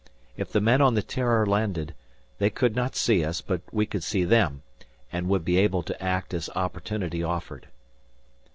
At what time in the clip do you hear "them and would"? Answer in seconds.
4.25-5.45